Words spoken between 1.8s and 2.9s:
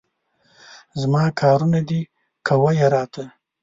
دي، کوه یې